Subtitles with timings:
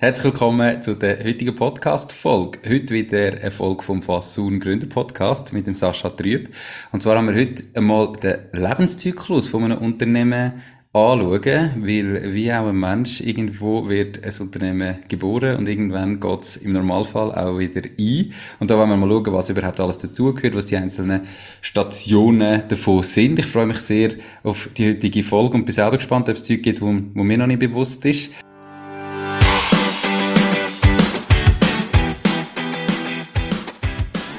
[0.00, 2.60] Herzlich willkommen zu der heutigen Podcast-Folge.
[2.68, 6.54] Heute wieder eine Folge vom Fassun Gründer Podcast mit dem Sascha Trüb.
[6.92, 12.68] Und zwar haben wir heute einmal den Lebenszyklus von einem Unternehmen anschauen, weil wie auch
[12.68, 17.82] ein Mensch, irgendwo wird ein Unternehmen geboren und irgendwann geht es im Normalfall auch wieder
[17.98, 18.32] ein.
[18.60, 21.22] Und da wollen wir mal schauen, was überhaupt alles dazugehört, was die einzelnen
[21.60, 23.40] Stationen davon sind.
[23.40, 24.12] Ich freue mich sehr
[24.44, 27.36] auf die heutige Folge und bin selber gespannt, ob es Zeug gibt, wo, wo mir
[27.36, 28.30] noch nicht bewusst ist.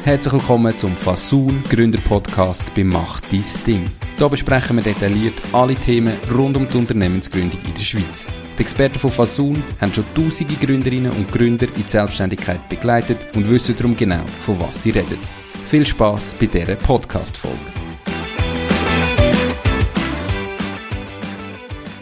[0.09, 3.85] Herzlich willkommen zum Fasun Gründer Podcast bei Mach dein Ding.
[4.17, 8.25] Hier besprechen wir detailliert alle Themen rund um die Unternehmensgründung in der Schweiz.
[8.57, 13.47] Die Experten von Fasun haben schon tausende Gründerinnen und Gründer in die Selbstständigkeit begleitet und
[13.47, 15.19] wissen darum genau, von was sie reden.
[15.67, 17.59] Viel Spaß bei dieser Podcast-Folge.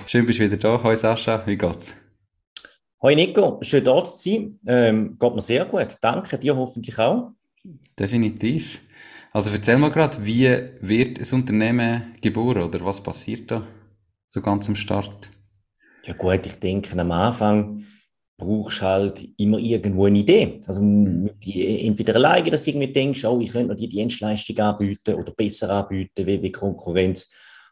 [0.06, 0.80] Schön, bist du wieder da.
[0.82, 1.94] Hallo Sascha, wie geht's?
[3.02, 4.60] Hallo Nico, schön da zu sein.
[4.66, 5.98] Ähm, geht mir sehr gut.
[6.00, 7.34] Danke, dir hoffentlich auch.
[8.00, 8.82] Definitiv.
[9.32, 10.50] Also erzähl mal gerade, wie
[10.82, 13.68] wird ein Unternehmen geboren oder was passiert da
[14.26, 15.30] so ganz am Start?
[16.06, 17.84] Ja gut, ich denke, am Anfang
[18.38, 20.62] brauchst du halt immer irgendwo eine Idee.
[20.66, 21.32] Also mhm.
[21.44, 25.70] entweder alleine, dass du irgendwie denkst, oh, ich könnte noch die Dienstleistung anbieten oder besser
[25.70, 27.30] anbieten wie, wie Konkurrenz.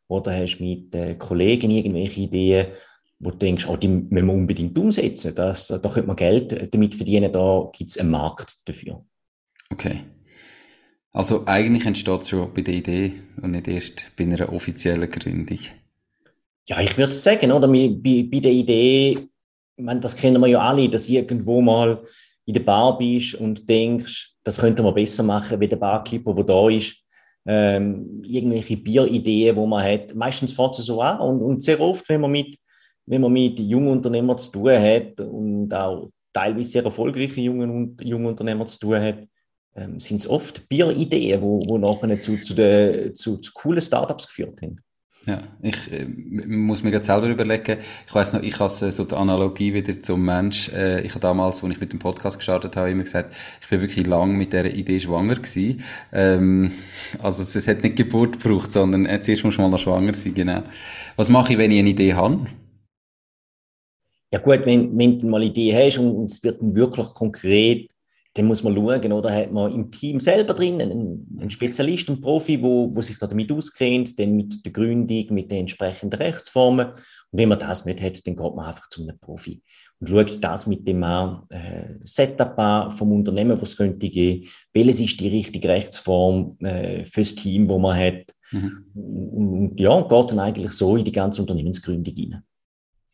[0.08, 2.68] Oder hast du mit äh, Kollegen irgendwelche Ideen,
[3.20, 5.34] wo du denkst, oh, die müssen wir unbedingt umsetzen.
[5.36, 9.04] Das, da könnte man Geld damit verdienen, da gibt es einen Markt dafür.
[9.76, 10.06] Okay.
[11.12, 15.60] Also eigentlich entsteht es schon bei der Idee und nicht erst bei einer offiziellen Gründung.
[16.68, 17.68] Ja, ich würde sagen, oder?
[17.68, 17.90] Bei,
[18.32, 19.28] bei der Idee,
[19.76, 22.02] meine, das kennen wir ja alle, dass irgendwo mal
[22.46, 26.46] in der Bar bist und denkst, das könnte man besser machen wie der Barkeeper, der
[26.46, 26.96] da ist.
[27.46, 30.16] Ähm, irgendwelche Bierideen, wo man hat.
[30.16, 32.58] Meistens fährt es so an und, und sehr oft, wenn man mit
[33.06, 38.26] wenn man mit jungen Unternehmern zu tun hat und auch teilweise sehr erfolgreiche jungen, jungen
[38.26, 39.28] Unternehmer zu tun hat,
[39.76, 44.28] ähm, sind es oft Bierideen, wo, wo nachher zu, zu, de, zu, zu coolen Startups
[44.28, 44.80] geführt haben.
[45.26, 47.80] Ja, ich äh, muss mir gerade selber überlegen.
[48.06, 50.70] Ich weiß noch, ich habe so die Analogie wieder zum Mensch.
[50.70, 53.82] Äh, ich habe damals, als ich mit dem Podcast gestartet habe, immer gesagt, ich bin
[53.82, 55.84] wirklich lang mit der Idee schwanger gewesen.
[56.14, 56.72] Ähm,
[57.24, 60.36] also es hat nicht Geburt gebraucht, sondern äh, zuerst muss man mal noch schwanger sein,
[60.36, 60.62] genau.
[61.16, 62.46] Was mache ich, wenn ich eine Idee habe?
[64.32, 67.08] Ja gut, wenn, wenn du mal eine Idee hast und, und es wird dann wirklich
[67.14, 67.90] konkret,
[68.36, 72.20] dann muss man schauen, oder hat man im Team selber drin einen, einen Spezialist, einen
[72.20, 76.88] Profi, wo, wo sich da damit auskennt, dann mit der Gründung, mit den entsprechenden Rechtsformen.
[76.88, 76.96] Und
[77.32, 79.62] wenn man das nicht hat, dann geht man einfach zu einem Profi
[80.00, 85.00] und schaut das mit dem äh, Setup an vom Unternehmen, was es könnte geben, welches
[85.00, 88.34] ist die richtige Rechtsform äh, fürs Team, wo man hat.
[88.52, 88.86] Mhm.
[88.94, 92.44] Und ja, geht dann eigentlich so in die ganze Unternehmensgründung hinein.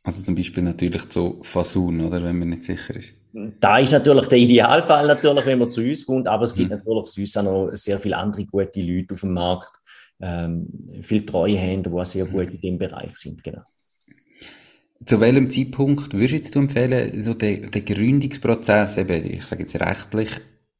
[0.03, 3.13] Also zum Beispiel natürlich zu Fasun, oder, wenn man nicht sicher ist.
[3.59, 6.77] Da ist natürlich der Idealfall, natürlich, wenn man zu uns kommt, aber es gibt mhm.
[6.77, 9.71] natürlich sonst auch noch sehr viele andere gute Leute auf dem Markt,
[10.19, 10.67] ähm,
[11.01, 13.61] viele Treuhänder, die auch sehr gut in dem Bereich sind, genau.
[15.05, 20.29] Zu welchem Zeitpunkt würdest du empfehlen, so den, den Gründungsprozess, eben, ich sage jetzt rechtlich,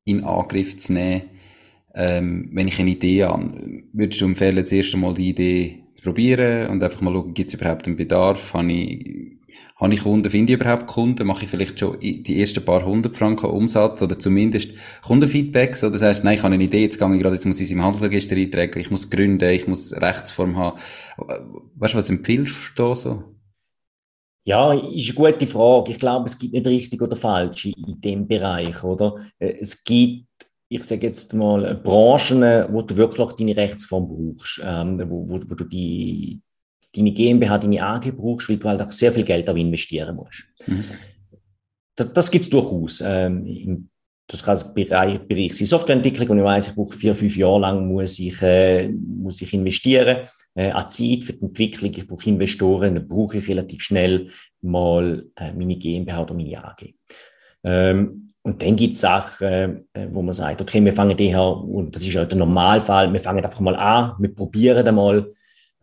[0.04, 1.24] in Angriff zu nehmen,
[1.94, 3.84] ähm, wenn ich eine Idee habe?
[3.94, 7.60] Würdest du empfehlen, zuerst einmal die Idee zu probieren und einfach mal schauen, gibt es
[7.60, 8.54] überhaupt einen Bedarf?
[8.54, 9.38] Habe ich,
[9.76, 10.30] habe ich Kunden?
[10.30, 11.28] Finde ich überhaupt Kunden?
[11.28, 14.72] Mache ich vielleicht schon die ersten paar hundert Franken Umsatz oder zumindest
[15.04, 15.84] Kundenfeedbacks?
[15.84, 17.72] Oder sagst nein, ich habe eine Idee, jetzt gehe ich gerade, jetzt muss ich es
[17.72, 20.80] im Handelsregister eintragen, ich muss gründen, ich muss Rechtsform haben.
[21.76, 23.24] Weißt du, was empfiehlst du da so?
[24.44, 25.92] Ja, ist eine gute Frage.
[25.92, 29.18] Ich glaube, es gibt nicht richtig oder falsch in dem Bereich, oder?
[29.38, 30.26] Es gibt
[30.74, 35.56] ich sage jetzt mal, Branchen, wo du wirklich deine Rechtsform brauchst, ähm, wo, wo, wo,
[35.56, 36.40] du die,
[36.96, 40.46] deine GmbH, deine AG brauchst, weil du halt auch sehr viel Geld auch investieren musst.
[40.66, 40.86] Mhm.
[41.94, 43.04] Das, das gibt es durchaus.
[43.06, 43.90] Ähm,
[44.28, 47.86] das kann Bereich, Bereich sein Softwareentwicklung und ich weiß, ich brauche vier, fünf Jahre lang
[47.86, 51.92] muss ich, äh, muss ich investieren äh, an Zeit für die Entwicklung.
[51.94, 54.30] Ich brauche Investoren, dann brauche ich relativ schnell
[54.62, 56.94] mal äh, meine GmbH oder meine AG.
[57.66, 61.46] Ähm, und dann gibt es Sachen, äh, wo man sagt, okay, wir fangen die her,
[61.46, 65.32] und das ist halt der Normalfall, wir fangen einfach mal an, wir probieren einmal.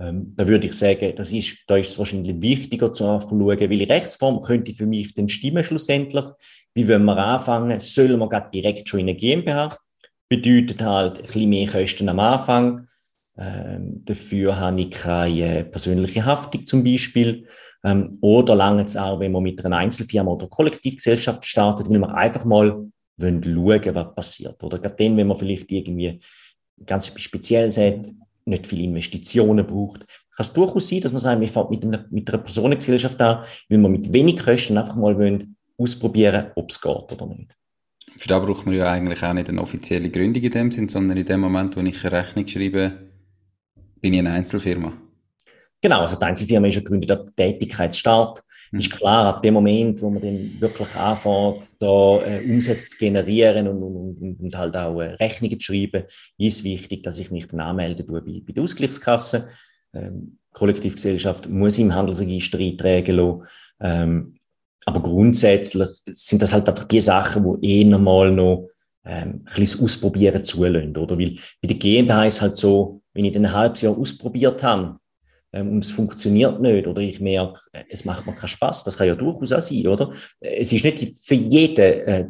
[0.00, 3.88] Ähm, da würde ich sagen, das ist, da ist es wahrscheinlich wichtiger zu schauen, welche
[3.88, 6.24] Rechtsform könnte für mich denn stimmen schlussendlich.
[6.74, 7.80] Wie wollen wir anfangen?
[7.80, 9.76] Sollen wir gerade direkt schon in eine GmbH?
[10.28, 12.86] Bedeutet halt ein bisschen mehr Kosten am Anfang.
[13.36, 17.46] Ähm, dafür habe ich keine persönliche Haftung zum Beispiel.
[17.84, 22.10] Ähm, oder lange es auch, wenn man mit einer Einzelfirma oder Kollektivgesellschaft startet, weil man
[22.10, 22.90] einfach mal
[23.20, 24.62] schauen wollen, was passiert.
[24.62, 26.20] Oder gerade dann, wenn man vielleicht irgendwie
[26.84, 28.08] ganz speziell hat,
[28.44, 32.06] nicht viele Investitionen braucht, kann es durchaus sein, dass man sagt, wir fangen mit einer,
[32.10, 36.80] mit einer Personengesellschaft an, weil man mit wenig Kosten einfach mal wollen, ausprobieren, ob es
[36.80, 37.54] geht oder nicht.
[38.16, 41.16] Für das braucht man ja eigentlich auch nicht eine offizielle Gründung in dem Sinn, sondern
[41.16, 42.92] in dem Moment, wo ich eine Rechnung schreibe,
[44.00, 44.92] bin ich eine Einzelfirma.
[45.80, 48.42] Genau, also die Einzelfirma ist ja gegründet ab Tätigkeitsstart.
[48.72, 48.78] Mhm.
[48.80, 53.68] Ist klar, ab dem Moment, wo man dann wirklich anfängt, da äh, Umsätze zu generieren
[53.68, 56.04] und, und, und, halt auch äh, Rechnungen zu schreiben,
[56.36, 59.48] ist wichtig, dass ich mich dann anmelde bei, bei der Ausgleichskasse.
[59.94, 63.42] Ähm, Kollektivgesellschaft muss im Handelsregister eintragen lassen.
[63.80, 64.34] Ähm,
[64.84, 68.68] aber grundsätzlich sind das halt einfach die Sachen, die eh nochmal noch
[69.04, 71.18] ähm, ein bisschen Ausprobieren zulassen, oder?
[71.18, 74.98] Weil bei der GmbH ist halt so, wenn ich dann ein halbes Jahr ausprobiert habe,
[75.52, 79.06] und es funktioniert nicht, oder ich merke, äh, es macht mir keinen Spaß, das kann
[79.06, 80.12] ja durchaus auch sein, oder?
[80.40, 82.28] Es ist nicht für jeden äh,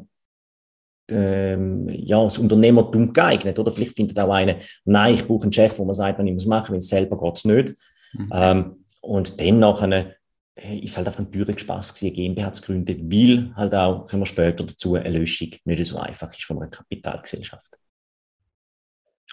[1.10, 3.72] ähm, ja, das Unternehmertum geeignet, oder?
[3.72, 6.72] Vielleicht findet auch einer, nein, ich brauche einen Chef, wo man sagt, man muss machen,
[6.72, 7.74] wenn es selber geht es nicht.
[8.12, 8.30] Mhm.
[8.32, 10.14] Ähm, und dann nachher
[10.54, 14.22] äh, ist halt einfach ein teurer Spaß gewesen, GmbH zu gründen, weil halt auch, kommen
[14.22, 17.78] wir später dazu, eine Löschung nicht so einfach ist von einer Kapitalgesellschaft.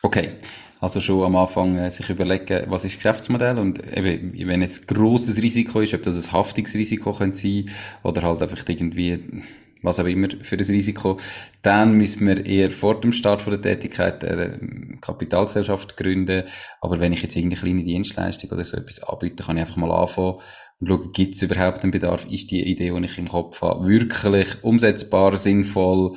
[0.05, 0.33] Okay,
[0.81, 4.85] also schon am Anfang äh, sich überlegen, was ist Geschäftsmodell und eben, wenn es ein
[4.85, 7.71] grosses Risiko ist, ob das ein Haftungsrisiko könnte sein
[8.03, 9.41] oder halt einfach irgendwie
[9.81, 11.19] was auch immer für das Risiko,
[11.63, 16.43] dann müssen wir eher vor dem Start von der Tätigkeit eine Kapitalgesellschaft gründen.
[16.81, 19.91] Aber wenn ich jetzt irgendeine kleine Dienstleistung oder so etwas anbiete, kann ich einfach mal
[19.91, 20.35] anfangen
[20.81, 22.25] und schauen, gibt es überhaupt einen Bedarf?
[22.25, 26.15] Ist die Idee, die ich im Kopf habe, wirklich umsetzbar, sinnvoll?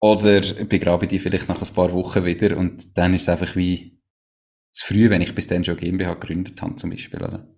[0.00, 3.56] Oder begrabe ich die vielleicht nach ein paar Wochen wieder und dann ist es einfach
[3.56, 3.98] wie
[4.70, 7.48] zu früh, wenn ich bis dann schon GmbH gegründet habe, zum Beispiel, oder?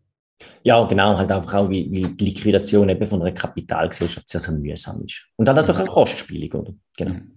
[0.62, 4.54] Ja, genau, halt einfach auch, wie, wie die Liquidation eben von einer Kapitalgesellschaft sehr, sehr
[4.54, 5.24] mühsam ist.
[5.36, 6.74] Und dann natürlich auch kostspielig, oder?
[6.96, 7.14] Genau.
[7.14, 7.32] Mhm.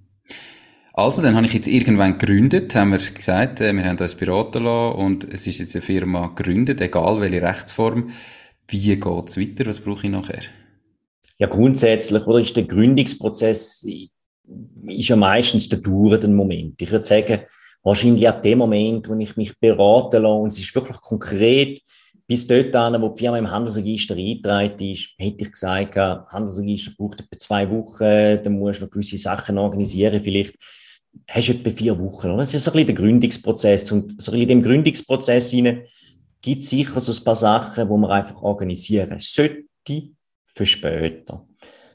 [0.94, 4.64] Also, dann habe ich jetzt irgendwann gegründet, haben wir gesagt, äh, wir haben uns beraten
[4.64, 8.12] lassen und es ist jetzt eine Firma gegründet, egal welche Rechtsform.
[8.68, 9.66] Wie geht es weiter?
[9.66, 10.42] Was brauche ich nachher?
[11.38, 13.86] Ja, grundsätzlich, oder ist der Gründungsprozess
[14.88, 16.82] ist ja meistens der dauernde Moment.
[16.82, 17.42] Ich würde sagen,
[17.84, 21.82] wahrscheinlich ab dem Moment, wo ich mich beraten lasse und es ist wirklich konkret,
[22.28, 27.20] bis dort an, wo die Firma im Handelsregister eingetragen ist, hätte ich gesagt, Handelsregister braucht
[27.20, 30.56] etwa zwei Wochen, dann musst du noch gewisse Sachen organisieren, vielleicht
[31.28, 32.28] hast du etwa vier Wochen.
[32.28, 32.38] Oder?
[32.38, 33.92] Das ist so ein bisschen der Gründungsprozess.
[33.92, 38.42] Und so in dem Gründungsprozess gibt es sicher so ein paar Sachen, die man einfach
[38.42, 39.66] organisieren sollte
[40.46, 41.46] für später.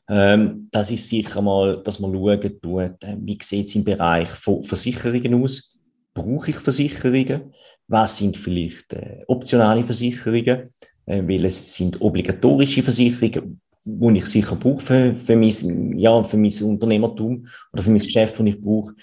[0.09, 4.29] Ähm, das ist sicher mal, dass man schauen tut, äh, wie sieht es im Bereich
[4.29, 5.77] von Versicherungen aus?
[6.15, 7.53] Brauche ich Versicherungen?
[7.89, 10.71] Was sind vielleicht äh, optionale Versicherungen?
[11.07, 16.37] Äh, weil es sind obligatorische Versicherungen, die ich sicher brauche für, für, mein, ja, für
[16.37, 18.95] mein Unternehmertum oder für mein Geschäft, das ich brauche.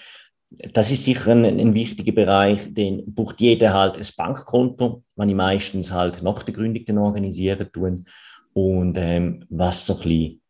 [0.72, 5.34] Das ist sicher ein, ein wichtiger Bereich, den braucht jeder halt ein Bankkonto, was ich
[5.34, 8.04] meistens halt nach der Gründung dann organisieren tun.
[8.52, 10.40] Und ähm, was so ein bisschen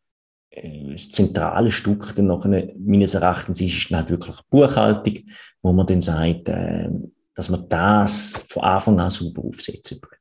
[0.91, 5.19] das zentrale Stück dann nachher, meines Erachtens ist, ist dann halt wirklich Buchhaltung,
[5.61, 6.89] wo man dann sagt, äh,
[7.33, 10.11] dass man das von Anfang an super aufsetzen tut.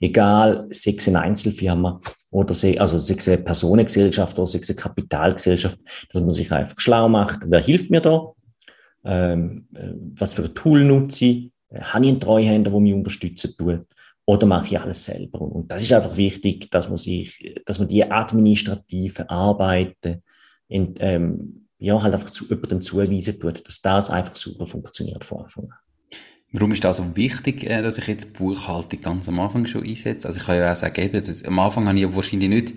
[0.00, 2.00] Egal, sei es eine Einzelfirma
[2.30, 5.78] oder sei, also sei es eine Personengesellschaft oder sei es eine Kapitalgesellschaft,
[6.12, 8.32] dass man sich einfach schlau macht, wer hilft mir da,
[9.04, 13.54] ähm, äh, was für ein Tool nutze ich, habe ich einen Treuhänder, der mich unterstützen
[13.56, 13.86] tut
[14.30, 15.40] oder mache ich alles selber?
[15.40, 20.22] Und das ist einfach wichtig, dass man sich, dass man die administrative Arbeiten
[20.68, 25.42] in, ähm, ja, halt einfach zu jemandem zuweisen tut, dass das einfach super funktioniert von
[25.42, 25.78] Anfang an.
[26.52, 30.28] Warum ist das so wichtig, äh, dass ich jetzt Buchhaltung ganz am Anfang schon einsetze?
[30.28, 32.74] Also ich kann ja auch sagen, eben, das, am Anfang habe ich wahrscheinlich nicht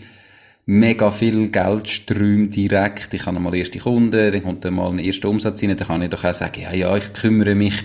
[0.65, 3.13] mega viel Geldströme direkt.
[3.13, 6.01] Ich habe mal erste Kunden, dann kommt dann mal ein erster Umsatz rein, dann kann
[6.01, 7.75] ich doch auch sagen, ja, ja, ich kümmere mich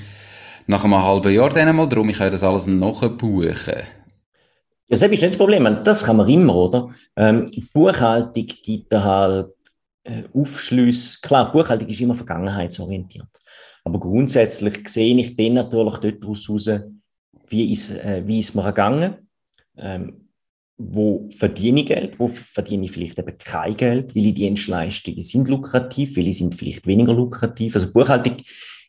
[0.69, 3.49] nach einem halben Jahr dann einmal darum, ich kann das alles nachbuchen.
[3.75, 3.85] Ja,
[4.91, 5.83] das ist nicht das Problem.
[5.83, 6.91] Das kann man immer, oder?
[7.17, 9.49] Ähm, Buchhaltung gibt halt
[10.05, 11.19] äh, Aufschlüsse.
[11.23, 13.29] Klar, Buchhaltung ist immer vergangenheitsorientiert.
[13.83, 16.71] Aber grundsätzlich sehe ich dann natürlich dort raus,
[17.49, 19.17] wie ist, äh, wie ist mir gegangen,
[19.79, 20.29] ähm,
[20.77, 26.15] wo verdiene ich Geld, wo verdiene ich vielleicht eben kein Geld, welche Dienstleistungen sind lukrativ,
[26.17, 27.75] welche sind vielleicht weniger lukrativ.
[27.75, 28.37] Also Buchhaltung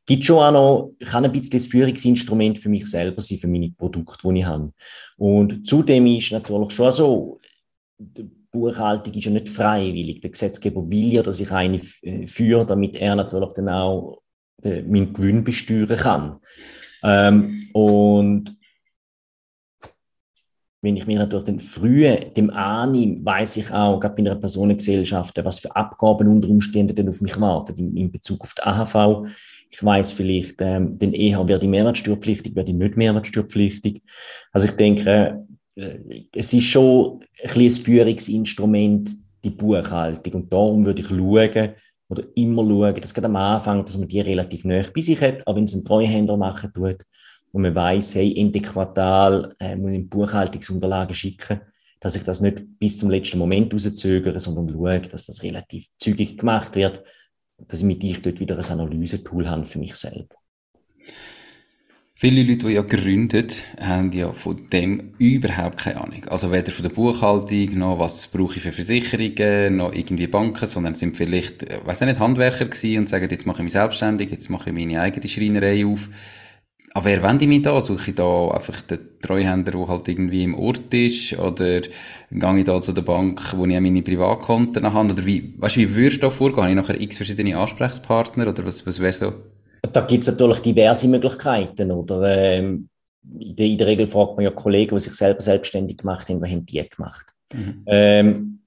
[0.09, 3.69] gibt schon auch noch, kann ein bisschen das Führungsinstrument für mich selber sein, für meine
[3.69, 4.73] Produkte, die ich habe.
[5.17, 7.39] Und zudem ist natürlich schon so,
[7.99, 10.21] die Buchhaltung ist ja nicht freiwillig.
[10.21, 14.23] Der Gesetzgeber will ja, dass ich eine äh, führe, damit er natürlich dann auch
[14.63, 16.39] äh, meinen Gewinn besteuern kann.
[17.03, 18.57] Ähm, und
[20.81, 25.39] wenn ich mir natürlich den frühen dem annehme, weiß ich auch, gerade bei einer Personengesellschaft,
[25.43, 29.27] was für Abgaben unter Umständen denn auf mich warten in, in Bezug auf die AHV
[29.69, 34.01] ich weiß vielleicht, ähm, den eher werde ich mehrwertsteuerpflichtig, werde ich nicht mehrwertsteuerpflichtig.
[34.51, 35.45] Also ich denke,
[35.75, 35.99] äh,
[36.33, 39.11] es ist schon ein, ein Führungsinstrument,
[39.43, 40.33] die Buchhaltung.
[40.33, 41.75] Und darum würde ich schauen,
[42.09, 45.47] oder immer schauen, dass gerade am Anfang, dass man die relativ nah bei sich hat,
[45.47, 46.97] aber wenn es ein Treuhänder machen tut,
[47.51, 51.61] und man weiß, hey, Ende Quartal äh, muss ich Buchhaltungsunterlagen schicken,
[51.99, 56.37] dass ich das nicht bis zum letzten Moment rauszögere, sondern schaue, dass das relativ zügig
[56.37, 57.03] gemacht wird,
[57.67, 60.35] dass ich ich dort wieder ein Analysetool habe für mich selber.
[62.21, 63.47] Viele Leute, die ja gründen,
[63.79, 66.25] haben ja von dem überhaupt keine Ahnung.
[66.27, 70.95] Also weder von der Buchhaltung, noch was brauche ich für Versicherungen, noch irgendwie Banken, sondern
[70.95, 74.49] sind vielleicht, äh, weiß nicht, Handwerker gewesen und sagen, jetzt mache ich mich selbstständig, jetzt
[74.49, 76.09] mache ich meine eigene Schreinerei auf.
[76.93, 77.79] Aber wer wende ich mich da?
[77.81, 81.37] Suche ich da einfach den Treuhänder, der halt irgendwie im Ort ist?
[81.37, 81.81] Oder
[82.31, 85.13] gehe ich da zu der Bank, wo ich meine Privatkonten habe?
[85.13, 86.63] Oder wie, weißt du, wie würdest du da vorgehen?
[86.63, 88.47] Habe ich nachher x verschiedene Ansprechpartner?
[88.47, 89.33] Oder was, was wäre so?
[89.93, 91.91] Da gibt es natürlich diverse Möglichkeiten.
[91.91, 92.89] Oder, ähm,
[93.37, 96.41] in, der, in, der, Regel fragt man ja Kollegen, die sich selber selbstständig gemacht haben,
[96.41, 97.27] was haben die gemacht?
[97.53, 97.83] Mhm.
[97.85, 98.58] Ähm,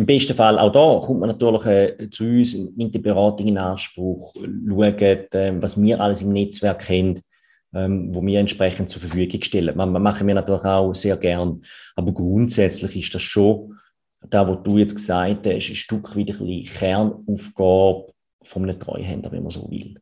[0.00, 3.58] Im besten Fall auch da kommt man natürlich äh, zu uns mit der Beratung in
[3.58, 7.20] Anspruch, schaut, äh, was wir alles im Netzwerk haben,
[7.74, 9.76] ähm, wo wir entsprechend zur Verfügung stellen.
[9.76, 11.60] Man, man machen wir natürlich auch sehr gern.
[11.96, 13.74] Aber grundsätzlich ist das schon,
[14.26, 18.06] da, was du jetzt gesagt hast, ein Stück weit ein Kernaufgabe
[18.42, 19.96] von einem Treuhänder, wenn man so will.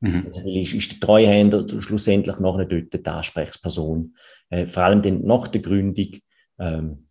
[0.00, 0.24] Mhm.
[0.26, 4.16] Also ist, ist der Treuhänder schlussendlich noch eine dort die Ansprechperson,
[4.50, 6.08] äh, vor allem dann nach der Gründung,
[6.58, 7.03] ähm,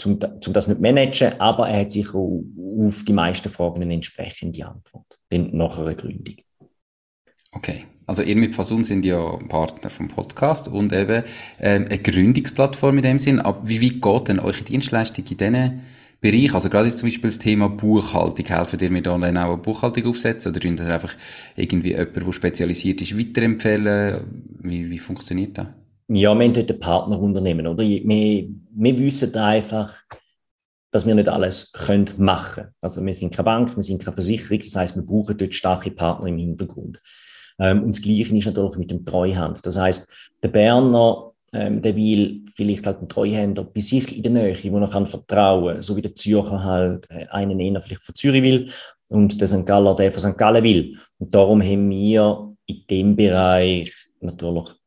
[0.00, 4.66] zum, zum das nicht managen, aber er hat sicher auf die meisten Fragen eine entsprechende
[4.66, 6.36] Antwort, nach einer Gründung.
[7.52, 11.24] Okay, also ihr mit Fasun sind ja Partner vom Podcast und eben
[11.60, 13.40] ähm, eine Gründungsplattform in dem Sinn.
[13.40, 15.80] Aber wie weit geht denn eure Dienstleistung in diesen
[16.20, 19.56] Bereich, also gerade jetzt zum Beispiel das Thema Buchhaltung, helfen mir da dann auch eine
[19.56, 21.14] Buchhaltung aufsetzen oder tun das einfach
[21.56, 24.26] irgendwie jemand, der spezialisiert ist, weiterempfehlen?
[24.60, 25.66] Wie, wie funktioniert das?
[26.12, 27.84] Ja, wir haben dort ein Partnerunternehmen, oder?
[27.84, 29.94] Wir, wir wissen einfach,
[30.90, 32.74] dass wir nicht alles können machen können.
[32.80, 35.92] Also wir sind keine Bank, wir sind keine Versicherung, das heißt, wir brauchen dort starke
[35.92, 37.00] Partner im Hintergrund.
[37.60, 39.64] Ähm, und das Gleiche ist natürlich mit dem Treuhand.
[39.64, 40.10] Das heißt,
[40.42, 44.78] der Berner ähm, der will vielleicht halt einen Treuhänder bei sich in der Nähe, wo
[44.78, 48.70] er kann vertrauen, so wie der Zürcher halt äh, einen eher vielleicht von Zürich will
[49.08, 49.66] und der St.
[49.66, 50.38] Galler der von St.
[50.38, 50.96] Gallen will.
[51.18, 54.79] Und darum haben wir in dem Bereich natürlich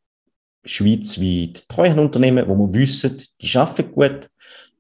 [0.65, 4.29] schweizweit Treuhandunternehmen, wo wir wissen, die arbeiten gut,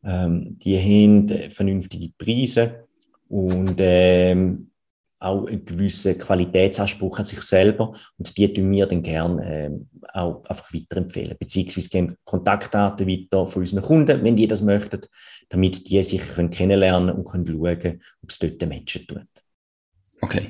[0.03, 2.87] ähm, die haben äh, vernünftige Preise
[3.29, 4.69] und ähm,
[5.19, 9.71] auch einen gewissen Qualitätsanspruch an sich selber und die tun wir dann gerne äh,
[10.13, 15.01] auch einfach weiterempfehlen, beziehungsweise geben Kontaktdaten weiter von unseren Kunden, wenn die das möchten,
[15.49, 19.27] damit die sich können kennenlernen und können schauen, ob es dort matchen tut.
[20.21, 20.49] Okay.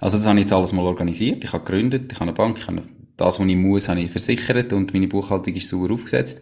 [0.00, 2.58] Also das habe ich jetzt alles mal organisiert, ich habe gegründet, ich habe eine Bank,
[2.58, 2.82] ich habe
[3.16, 6.40] das, was ich muss, habe ich versichert und meine Buchhaltung ist sauber aufgesetzt.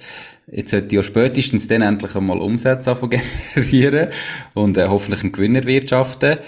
[0.50, 2.96] Jetzt sollte ich ja spätestens dann endlich einmal Umsätze
[3.54, 4.08] generieren
[4.54, 6.38] und äh, hoffentlich einen Gewinn erwirtschaften.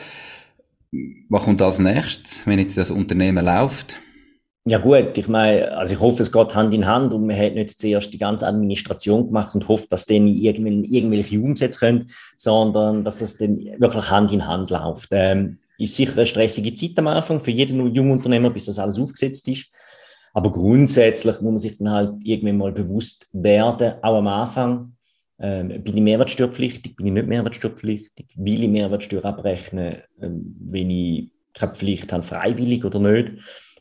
[1.29, 4.01] Was kommt als nächstes, wenn jetzt das Unternehmen läuft?
[4.67, 7.55] Ja gut, ich meine, also ich hoffe, es geht Hand in Hand und man hat
[7.55, 13.19] nicht zuerst die ganze Administration gemacht und hofft, dass dann irgendwelche Umsätze können, sondern dass
[13.19, 15.09] das dann wirklich Hand in Hand läuft.
[15.11, 19.47] Ähm, ist sicher eine stressige Zeit am Anfang für jeden Jungunternehmer, bis das alles aufgesetzt
[19.49, 19.67] ist.
[20.35, 24.97] Aber grundsätzlich muss man sich dann halt irgendwann mal bewusst werden, auch am Anfang,
[25.39, 31.31] ähm, bin ich mehrwertsteuerpflichtig, bin ich nicht mehrwertsteuerpflichtig, will ich Mehrwertsteuer abrechnen, ähm, wenn ich
[31.55, 33.33] keine Pflicht habe, freiwillig oder nicht,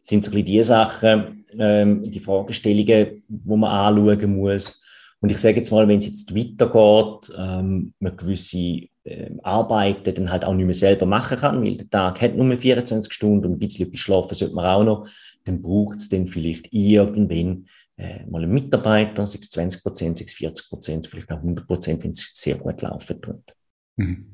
[0.03, 4.79] sind so ein bisschen die Sachen, ähm, die Fragestellungen, die man anschauen muss.
[5.21, 10.31] Und ich sage jetzt mal, wenn es jetzt weitergeht, ähm, man gewisse ähm, Arbeiten dann
[10.31, 13.51] halt auch nicht mehr selber machen kann, weil der Tag hat nur 24 Stunden und
[13.53, 15.07] ein bisschen schlafen sollte man auch noch,
[15.45, 20.69] dann braucht es dann vielleicht irgendwann äh, mal einen Mitarbeiter, 6 20 Prozent, 6 40
[20.69, 23.55] Prozent, vielleicht auch 100 Prozent, wenn es sehr gut laufen tut.
[23.97, 24.25] Mhm.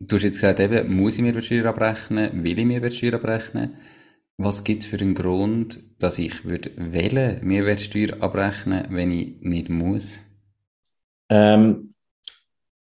[0.00, 3.76] Du hast jetzt gesagt, eben, muss ich Mehrwertsteuer abrechnen, will ich Mehrwertsteuer abrechnen?
[4.36, 9.68] Was gibt es für einen Grund, dass ich würde wählen, Mehrwertsteuer abrechnen, wenn ich nicht
[9.68, 10.20] muss?
[11.28, 11.94] Ähm,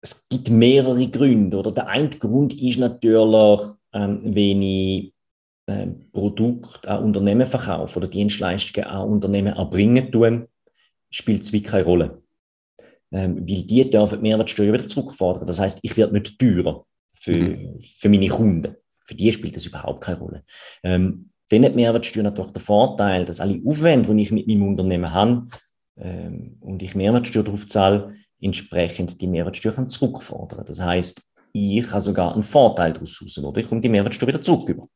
[0.02, 1.58] es gibt mehrere Gründe.
[1.58, 1.72] Oder?
[1.72, 3.62] Der eine Grund ist natürlich,
[3.94, 5.14] ähm, wenn ich
[5.68, 10.48] äh, Produkt an Unternehmen verkaufen oder Dienstleistungen an Unternehmen erbringen tun,
[11.10, 12.22] spielt es wie keine Rolle.
[13.12, 15.46] Ähm, weil die dürfen die Mehrwertsteuer wieder zurückfordern.
[15.46, 17.80] Das heißt, ich werde nicht teurer für, mhm.
[17.80, 18.76] für meine Kunden.
[19.06, 20.44] Für die spielt das überhaupt keine Rolle.
[20.84, 24.68] Ähm, dann hat die Mehrwertsteuer natürlich den Vorteil, dass alle Aufwände, die ich mit meinem
[24.68, 25.48] Unternehmen habe
[25.98, 30.66] ähm, und ich Mehrwertsteuer darauf zahle, entsprechend die Mehrwertsteuer zurückfordern.
[30.66, 31.22] Das heißt,
[31.54, 33.62] ich habe sogar einen Vorteil daraus raus, oder?
[33.62, 34.88] Ich komme die Mehrwertsteuer wieder zurück über.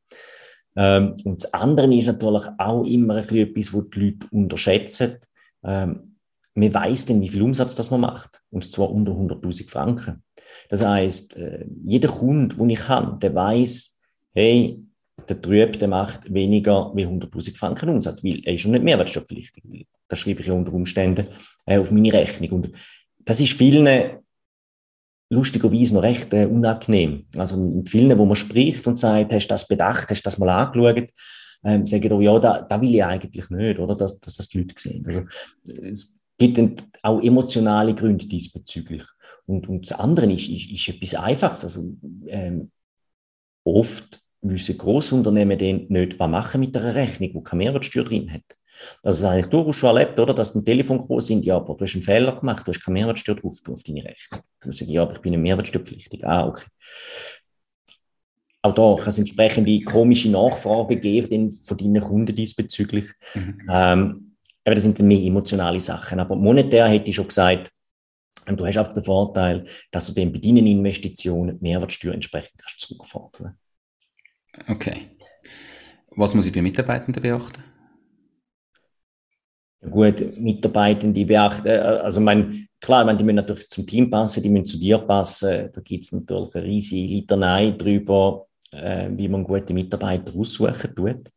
[0.75, 5.18] Ähm, und das andere ist natürlich auch immer ein bisschen etwas, was die Leute unterschätzen.
[5.63, 6.18] Ähm,
[6.54, 8.42] man weiß dann, wie viel Umsatz das man macht.
[8.51, 10.24] Und zwar unter 100.000 Franken.
[10.70, 14.00] Das heißt, äh, jeder Kunde, den ich habe, der weiß,
[14.34, 14.80] hey,
[15.30, 19.88] der Trüb, der macht weniger wie 100.000 Franken Umsatz, weil er ist schon nicht mehrwertsteuerpflichtig.
[20.08, 21.28] Das schreibe ich ja unter Umständen
[21.66, 22.50] äh, auf meine Rechnung.
[22.50, 22.72] Und
[23.20, 24.21] das ist vielen
[25.32, 27.26] lustigerweise noch recht äh, unangenehm.
[27.38, 30.38] Also in vielen, wo man spricht und sagt, hast du das bedacht, hast du das
[30.38, 31.10] mal angeschaut,
[31.64, 34.60] ähm, sagen doch, ja, da, da will ich eigentlich nicht, oder, dass, dass das die
[34.60, 35.06] Leute sehen.
[35.06, 35.24] Also
[35.66, 39.04] es gibt auch emotionale Gründe diesbezüglich.
[39.46, 41.64] Und, und das andere ist, ist, ist etwas Einfaches.
[41.64, 41.96] Also
[42.28, 42.72] ähm,
[43.64, 48.44] oft wissen Großunternehmen dann nicht, was machen mit einer Rechnung, die keine Mehrwertsteuer drin hat.
[49.04, 50.34] Das ist eigentlich durchaus schon erlebt, oder?
[50.34, 53.00] Dass ein Telefon groß sind, ja, aber du hast einen Fehler gemacht, du hast keine
[53.00, 54.42] Mehrwertsteuer drauf auf deine Rechnung.
[54.60, 56.26] Dann sage ich, ja, aber ich bin eine Mehrwertsteuerpflichtig.
[56.26, 56.66] Ah, okay.
[58.64, 63.06] Auch da kann es entsprechende komische Nachfragen geben von deinen Kunden diesbezüglich.
[63.34, 63.62] Mhm.
[63.70, 66.20] Ähm, aber das sind dann mehr emotionale Sachen.
[66.20, 67.72] Aber monetär hätte ich schon gesagt,
[68.46, 72.80] du hast auch den Vorteil, dass du dann bei deinen Investitionen die Mehrwertsteuer entsprechend kannst
[72.82, 73.58] zurückfordern
[74.68, 75.18] Okay.
[76.12, 77.64] Was muss ich bei Mitarbeitenden beachten?
[79.90, 84.50] Gut, Mitarbeitende beachten, äh, also mein, klar, meine, die müssen natürlich zum Team passen, die
[84.50, 85.70] müssen zu dir passen.
[85.74, 91.32] Da gibt es natürlich eine riesige Litanei drüber, äh, wie man gute Mitarbeiter aussuchen tut.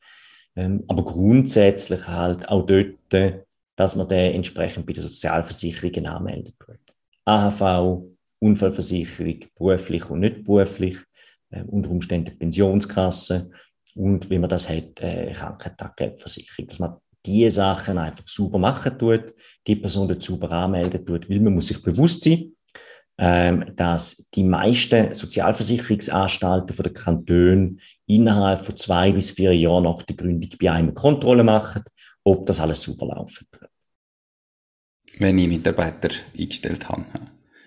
[0.57, 2.97] Ähm, aber grundsätzlich halt auch dort,
[3.77, 6.55] dass man den entsprechend bei den Sozialversicherungen anmeldet.
[7.25, 8.11] AHV,
[8.41, 10.99] Unfallversicherung, beruflich und nicht beruflich,
[11.51, 13.51] äh, unter Umständen Pensionskasse
[13.95, 19.35] und wie man das hat, äh, Krankentaggeldversicherung, dass man diese Sachen einfach super machen tut,
[19.67, 22.53] die Person dort super anmelden tut, weil man muss sich bewusst sein,
[23.17, 30.03] ähm, dass die meisten Sozialversicherungsanstalten von der Kanton innerhalb von zwei bis vier Jahren nach
[30.03, 31.85] der Gründung bei einem Kontrolle machen,
[32.25, 33.71] ob das alles super laufen wird.
[35.19, 37.05] Wenn ich Mitarbeiter eingestellt habe.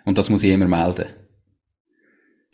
[0.04, 1.08] Und das muss ich immer melden.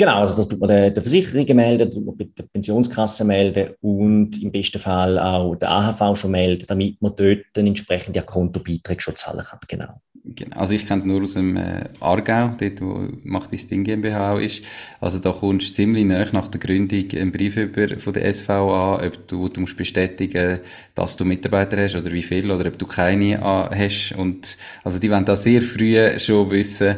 [0.03, 4.31] Genau, also das tut man der, der Versicherung melden, tut man der Pensionskasse melden und
[4.42, 9.01] im besten Fall auch der AHV schon melden, damit man dort dann entsprechend ja Kontobeiträge
[9.01, 9.59] schon zahlen kann.
[9.66, 10.01] Genau.
[10.25, 10.55] Genau.
[10.57, 14.33] Also ich kenne es nur aus dem äh, Aargau, dort wo macht das Ding GmbH
[14.33, 14.63] auch ist.
[15.01, 19.05] Also da kommst du ziemlich nah nach der Gründung einen Brief über von der SVA,
[19.05, 20.59] ob du, du musst bestätigen,
[20.96, 24.16] dass du Mitarbeiter hast oder wie viel oder ob du keine hast.
[24.18, 26.98] Und also die wollen da sehr früh schon wissen,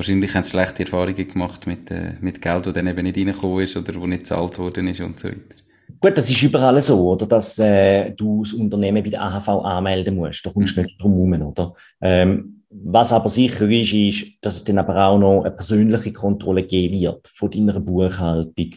[0.00, 3.60] wahrscheinlich haben sie schlechte Erfahrungen gemacht mit, äh, mit Geld, das dann eben nicht reingekommen
[3.60, 5.56] ist oder wo nicht gezahlt worden ist und so weiter.
[6.00, 7.26] Gut, das ist überall so, oder?
[7.26, 10.44] Dass äh, du das Unternehmen bei der AHV anmelden musst.
[10.46, 10.86] Da kommst du mhm.
[10.86, 11.74] nicht drum herum, oder?
[12.00, 16.62] Ähm, was aber sicher ist, ist, dass es dann aber auch noch eine persönliche Kontrolle
[16.62, 18.70] geben wird von deiner Buchhaltung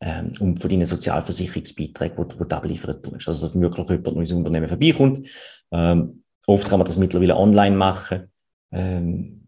[0.00, 3.26] ähm, und von deinen Sozialversicherungsbeiträgen, die, du abliefern tust.
[3.26, 5.28] Also, dass wirklich jemand in unser Unternehmen vorbeikommt.
[5.72, 8.30] Ähm, oft kann man das mittlerweile online machen.
[8.70, 9.41] Ähm,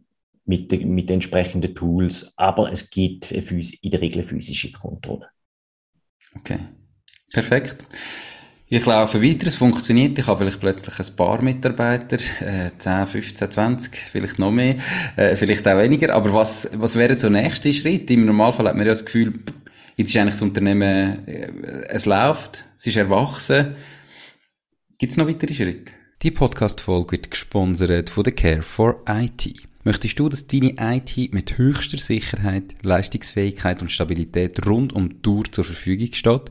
[0.47, 5.29] mit, de, mit den entsprechenden Tools, aber es gibt in der Regel physische Kontrolle.
[6.37, 6.59] Okay,
[7.33, 7.85] perfekt.
[8.67, 10.19] Ich laufe weiter, es funktioniert.
[10.19, 14.77] Ich habe vielleicht plötzlich ein paar Mitarbeiter, äh, 10, 15, 20, vielleicht noch mehr,
[15.17, 16.15] äh, vielleicht auch weniger.
[16.15, 18.11] Aber was, was wäre so der nächste Schritt?
[18.11, 19.35] Im Normalfall hat man ja das Gefühl,
[19.97, 23.77] jetzt ist eigentlich das Unternehmen, äh, es läuft, es ist erwachsen.
[24.99, 25.93] Gibt es noch weitere Schritte?
[26.23, 29.69] Die Podcast-Folge wird gesponsert von der Care for IT.
[29.85, 35.45] Möchtest du, dass deine IT mit höchster Sicherheit, Leistungsfähigkeit und Stabilität rund um die Tour
[35.45, 36.51] zur Verfügung steht?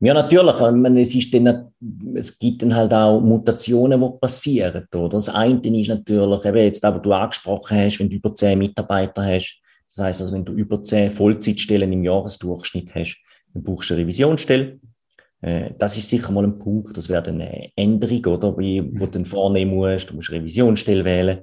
[0.00, 0.60] ja, natürlich.
[0.60, 1.72] meine, es, ist dann,
[2.14, 4.86] es gibt dann halt auch Mutationen, die passieren.
[4.94, 5.08] Oder?
[5.08, 9.24] Das eine ist natürlich, eben jetzt, was du angesprochen hast, wenn du über zehn Mitarbeiter
[9.24, 9.58] hast.
[9.88, 13.16] Das heißt also, wenn du über zehn Vollzeitstellen im Jahresdurchschnitt hast,
[13.54, 14.78] dann brauchst du eine Revisionsstelle.
[15.40, 16.94] Äh, das ist sicher mal ein Punkt.
[16.94, 18.58] Das wäre eine Änderung, oder?
[18.58, 20.10] Wie, wo du dann vornehmen musst.
[20.10, 21.38] Du musst eine Revisionsstelle wählen.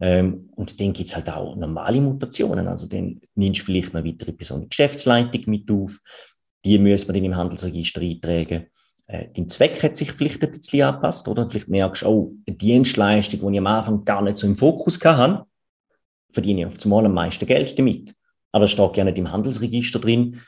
[0.00, 2.68] Ähm, und dann gibt es halt auch normale Mutationen.
[2.68, 5.98] Also dann nimmst du vielleicht noch weitere Personen Geschäftsleitung mit auf
[6.64, 8.66] die müssen wir dann im Handelsregister eintragen.
[9.06, 11.48] Äh, dein Zweck hat sich vielleicht ein bisschen angepasst, oder?
[11.48, 15.02] Vielleicht merkst du, oh, eine Dienstleistung, die ich am Anfang gar nicht so im Fokus
[15.02, 15.44] hatte,
[16.32, 18.14] verdiene ich auf einmal am meisten Geld damit.
[18.52, 20.40] Aber es steht gerne im Handelsregister drin.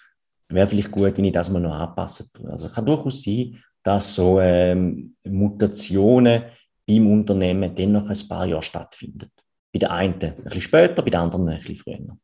[0.49, 2.51] Wäre vielleicht gut, wenn ich das mal noch anpassen tue.
[2.51, 6.43] Also es kann durchaus sein, dass so ähm, Mutationen
[6.87, 9.31] beim Unternehmen dann noch ein paar Jahre stattfinden.
[9.73, 12.17] Bei der einen ein bisschen später, bei der anderen ein bisschen früher.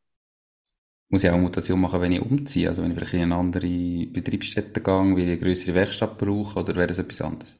[1.09, 2.67] Muss ich auch eine Mutation machen, wenn ich umziehe?
[2.67, 6.59] Also wenn ich vielleicht in eine andere Betriebsstätte gehe, weil ich eine größere Werkstatt brauche,
[6.59, 7.57] oder wäre das etwas anderes?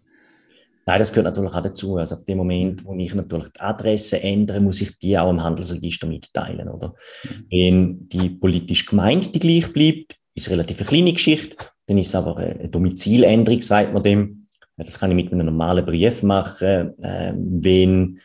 [0.86, 1.98] Nein, das gehört natürlich auch dazu.
[1.98, 5.44] Also ab dem Moment, wo ich natürlich die Adresse ändere, muss ich die auch im
[5.44, 6.96] Handelsregister mitteilen, oder?
[7.24, 7.46] Mhm.
[7.50, 11.58] Wenn die politisch Gemeinde die gleich bleibt, ist relativ eine kleine Geschichte.
[11.88, 14.48] Dann ist es aber eine Domiziländerung, sagt man dem.
[14.78, 16.94] Das kann ich mit einem normalen Brief machen.
[17.02, 18.20] Ähm, wenn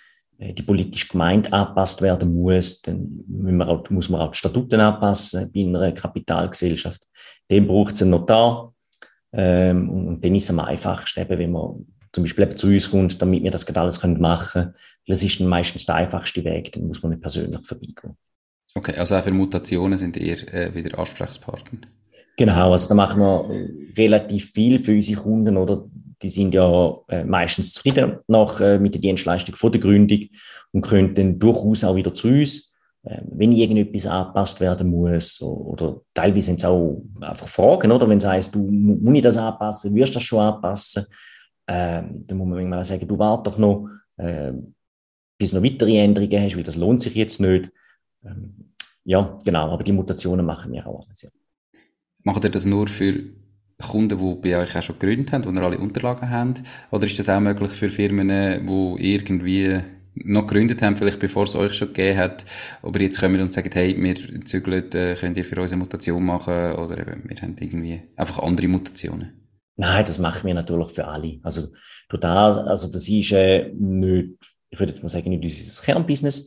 [0.51, 5.51] die politische Gemeinde angepasst werden muss, dann man auch, muss man auch die Statuten anpassen
[5.53, 7.07] bei einer Kapitalgesellschaft.
[7.49, 8.75] Dann braucht es einen Notar.
[9.33, 12.91] Ähm, und dann ist es am einfachsten, eben, wenn man zum Beispiel eben zu uns
[12.91, 14.75] kommt, damit wir das gerade alles machen können.
[15.07, 18.17] Das ist dann meistens der einfachste Weg, dann muss man nicht persönlich vorbeigehen.
[18.75, 21.81] Okay, also auch für Mutationen sind ihr äh, wieder Ansprechpartner?
[22.37, 25.85] Genau, also da machen wir relativ viel für unsere Kunden, oder?
[26.23, 30.29] Die sind ja äh, meistens zufrieden nach, äh, mit der Dienstleistung vor der Gründung
[30.71, 36.01] und können dann durchaus auch wieder zu uns, äh, wenn irgendetwas angepasst werden muss oder
[36.15, 38.09] teilweise sind es auch einfach Fragen, oder?
[38.09, 41.07] Wenn es heißt, du muss ich das anpassen, wirst das schon anpassen?
[41.67, 44.75] ähm, dann muss man manchmal sagen, du warte doch noch, ähm,
[45.39, 47.71] bis du noch weitere Änderungen hast, weil das lohnt sich jetzt nicht.
[48.25, 51.23] Ähm, ja, genau, aber die Mutationen machen wir auch alles.
[51.23, 51.31] Ja.
[52.25, 53.21] Macht ihr das nur für
[53.81, 56.55] Kunden, die bei euch auch schon gegründet haben, die alle Unterlagen haben?
[56.91, 59.81] Oder ist das auch möglich für Firmen, die irgendwie
[60.15, 62.45] noch gegründet haben, vielleicht bevor es euch schon gegeben hat,
[62.83, 66.25] aber jetzt kommen und sagen, hey, wir zügeln, äh, könnt ihr für uns eine Mutation
[66.25, 69.33] machen oder eben, wir haben irgendwie einfach andere Mutationen?
[69.77, 71.41] Nein, das machen wir natürlich für alle.
[71.43, 71.69] Also,
[72.11, 74.35] das, also das ist äh, nicht,
[74.69, 76.47] ich würde jetzt mal sagen, nicht unser Kernbusiness,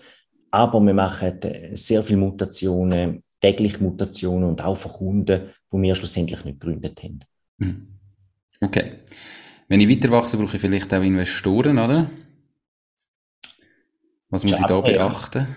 [0.52, 5.96] aber wir machen äh, sehr viele Mutationen, täglich Mutationen und auch für Kunden, die wir
[5.96, 7.20] schlussendlich nicht gegründet haben.
[7.60, 7.88] Hm.
[8.62, 9.00] Okay.
[9.68, 12.10] Wenn ich weiter wachse, brauche ich vielleicht auch Investoren, oder?
[14.30, 15.48] Was muss ich da beachten?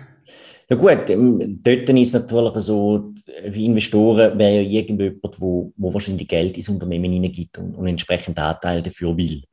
[0.70, 0.76] Ja.
[0.76, 3.14] Gut, ähm, dort ist es natürlich so,
[3.46, 8.38] wie Investoren wäre ja irgendjemand, wo, wo wahrscheinlich Geld ins Unternehmen hineingibt und, und entsprechend
[8.38, 9.44] Anteil dafür will.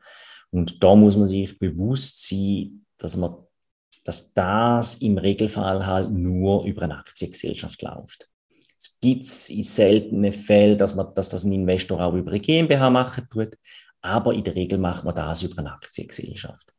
[0.52, 3.36] Und da muss man sich bewusst sein, dass man
[4.06, 8.30] dass das im Regelfall halt nur über eine Aktiengesellschaft läuft.
[8.78, 12.90] Es gibt in seltenen Fällen, dass, man, dass das ein Investor auch über eine GmbH
[12.90, 13.58] machen tut,
[14.02, 16.72] aber in der Regel macht man das über eine Aktiengesellschaft.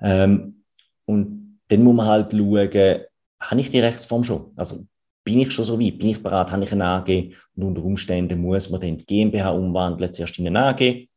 [0.00, 0.64] Ähm,
[1.04, 3.04] und dann muss man halt schauen,
[3.40, 4.52] habe ich die Rechtsform schon?
[4.56, 4.86] Also
[5.22, 5.98] bin ich schon so weit?
[5.98, 6.50] Bin ich bereit?
[6.50, 7.32] Habe ich eine AG?
[7.54, 11.08] Und unter Umständen muss man dann die GmbH umwandeln, zuerst in eine AG.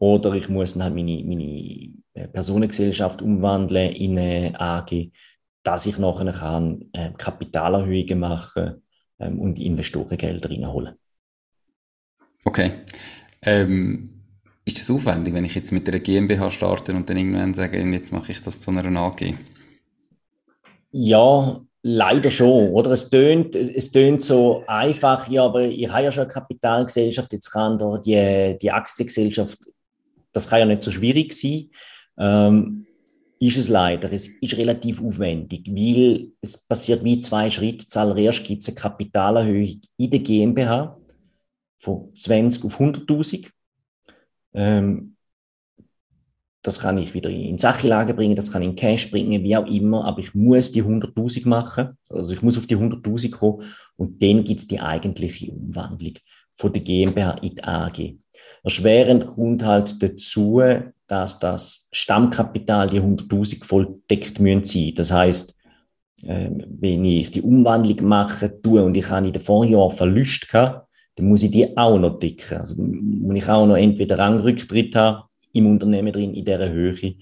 [0.00, 5.10] Oder ich muss dann halt meine, meine äh, Personengesellschaft umwandeln in eine AG,
[5.62, 8.82] dass ich nachher kann, äh, Kapitalerhöhungen machen
[9.18, 10.94] ähm, und Investorengelder reinholen.
[12.46, 12.72] Okay.
[13.42, 14.22] Ähm,
[14.64, 18.10] ist das aufwendig, wenn ich jetzt mit der GmbH starte und dann irgendwann sage, jetzt
[18.10, 19.34] mache ich das zu einer AG?
[20.92, 22.92] Ja, leider schon, oder?
[22.92, 27.50] Es tönt, es tönt so einfach, ja, aber ich habe ja schon eine Kapitalgesellschaft, jetzt
[27.50, 29.58] kann da die, die Aktiengesellschaft,
[30.32, 31.70] das kann ja nicht so schwierig sein.
[32.18, 32.86] Ähm,
[33.40, 34.12] ist es leider.
[34.12, 37.88] Es ist relativ aufwendig, weil es passiert wie zwei Schritte.
[37.88, 40.98] Zuallererst gibt es eine Kapitalerhöhung in der GmbH
[41.78, 43.48] von 20 auf 100.000.
[44.52, 45.16] Ähm,
[46.62, 49.66] das kann ich wieder in Sachlage bringen, das kann ich in Cash bringen, wie auch
[49.66, 53.64] immer, aber ich muss die 100.000 machen, also ich muss auf die 100.000 kommen
[53.96, 56.14] und dann gibt es die eigentliche Umwandlung
[56.52, 58.19] von der GmbH in die AG.
[58.62, 60.62] Erschwerend kommt halt dazu,
[61.06, 64.92] dass das Stammkapital, die 100.000 volldeckt müssen sein.
[64.94, 65.56] Das heißt,
[66.22, 70.88] ähm, wenn ich die Umwandlung mache, tue und ich habe in den Vorjahren Verluste gehabt,
[71.16, 72.58] dann muss ich die auch noch decken.
[72.58, 77.14] Also muss ich auch noch entweder Rangrücktritt haben im Unternehmen drin in dieser Höhe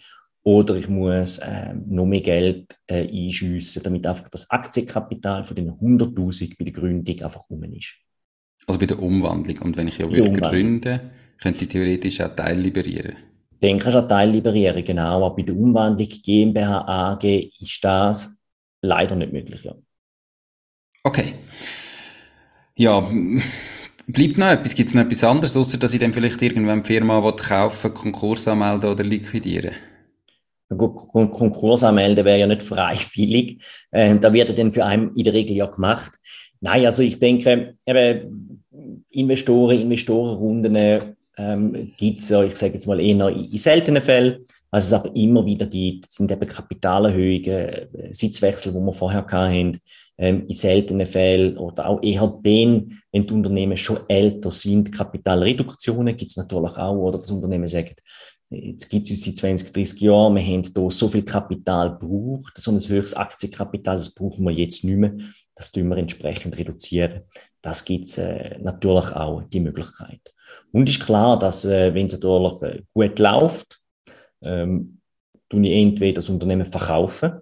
[0.42, 5.70] oder ich muss äh, noch mehr Geld äh, einschiessen, damit einfach das Aktienkapital von den
[5.70, 7.94] 100.000 bei der Gründung einfach rum ist.
[8.66, 9.58] Also bei der Umwandlung.
[9.58, 11.00] Und wenn ich ja würde gründen,
[11.40, 13.16] könnte ich theoretisch auch Teil liberieren.
[13.60, 15.16] Dann kannst du auch Teil liberieren, genau.
[15.16, 17.24] Aber bei der Umwandlung GmbH AG
[17.60, 18.36] ist das
[18.82, 19.74] leider nicht möglich, ja.
[21.02, 21.34] Okay.
[22.76, 23.08] Ja,
[24.10, 24.74] Bleibt noch etwas?
[24.74, 28.48] Gibt es noch etwas anderes, außer dass ich dann vielleicht irgendwann die Firma kaufen Konkurs
[28.48, 29.74] anmelden oder liquidieren?
[30.70, 33.62] Konkurs anmelden wäre ja nicht freiwillig.
[33.92, 36.12] Ähm, da wird dann für einen in der Regel ja gemacht.
[36.60, 38.64] Nein, also ich denke, eben
[39.10, 44.44] Investoren, Investorenrunden ähm, gibt es ja, ich sage jetzt mal eher in seltenen Fällen.
[44.70, 49.80] Was es aber immer wieder gibt, sind eben Kapitalerhöhungen, äh, Sitzwechsel, wo wir vorher hatten,
[50.18, 56.16] ähm, in seltenen Fällen oder auch eher den, wenn die Unternehmen schon älter sind, Kapitalreduktionen
[56.16, 58.00] gibt es natürlich auch, oder das Unternehmen sagt,
[58.50, 62.52] jetzt gibt es uns seit 20, 30 Jahren, wir haben hier so viel Kapital gebraucht,
[62.56, 65.14] so ein höchstes Aktienkapital, das brauchen wir jetzt nicht mehr,
[65.54, 67.22] das tun wir entsprechend reduzieren.
[67.62, 70.20] Das gibt es äh, natürlich auch, die Möglichkeit.
[70.72, 73.80] Und ist klar, dass äh, wenn es natürlich äh, gut läuft,
[74.44, 75.00] ähm,
[75.50, 77.40] ich entweder das Unternehmen verkaufen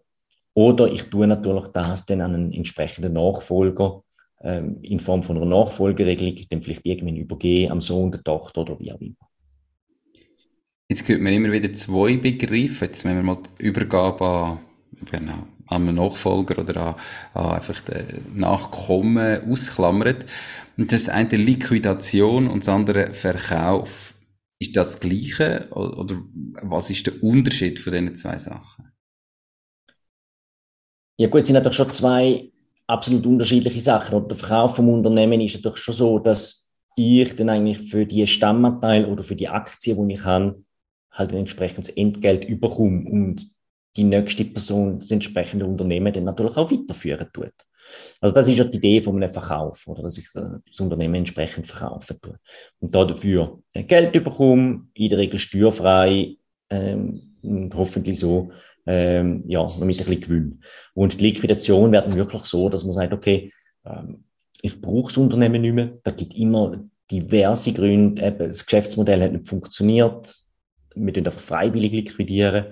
[0.55, 4.03] oder ich tue natürlich das dann an einen entsprechenden Nachfolger
[4.43, 8.79] ähm, in Form von einer Nachfolgeregelung, dann vielleicht irgendwann übergehen am Sohn, der Tochter oder
[8.79, 9.15] wie auch immer.
[10.89, 12.85] Jetzt hört man immer wieder zwei Begriffe.
[12.85, 14.59] Jetzt, wenn wir mal die Übergabe an,
[15.11, 16.95] genau, an einen Nachfolger oder an,
[17.35, 17.83] an einfach
[18.33, 20.27] Nachkommen ausklammert.
[20.77, 24.15] Und das eine Liquidation und das andere Verkauf.
[24.59, 26.17] Ist das, Gleiche oder
[26.63, 28.91] was ist der Unterschied von diesen zwei Sachen?
[31.19, 32.53] Ja gut, es sind natürlich schon zwei
[32.87, 34.15] absolut unterschiedliche Sachen.
[34.15, 38.27] Und der Verkauf vom Unternehmen ist natürlich schon so, dass ich dann eigentlich für die
[38.27, 40.63] Stammanteil oder für die Aktie, die ich habe,
[41.11, 43.56] halt ein entsprechendes Entgelt überkomme und
[43.97, 47.53] die nächste Person das entsprechende Unternehmen dann natürlich auch weiterführen tut.
[48.21, 51.67] Also das ist ja die Idee von einem Verkauf, oder dass ich das Unternehmen entsprechend
[51.67, 52.39] verkaufen tue.
[52.81, 56.37] Und da dafür Geld bekomme, in der Regel steuerfrei
[56.71, 57.21] ähm,
[57.75, 58.51] hoffentlich so,
[58.87, 60.61] ähm, ja, mit ein bisschen Gewinn.
[60.95, 63.53] Und die Liquidation wird wirklich so, dass man sagt, okay,
[63.85, 64.25] ähm,
[64.63, 65.99] ich brauche das Unternehmen nicht mehr.
[66.03, 68.23] Da gibt immer diverse Gründe.
[68.23, 70.35] Eben, das Geschäftsmodell hat nicht funktioniert.
[70.95, 72.67] Wir tun einfach freiwillig liquidieren.